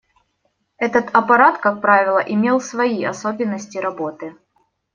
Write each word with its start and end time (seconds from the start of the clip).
Этот 0.77 1.11
аппарат, 1.13 1.59
как 1.59 1.79
правило, 1.79 2.17
имел 2.17 2.59
свои 2.59 3.03
особенности 3.05 3.77
работы. 3.77 4.35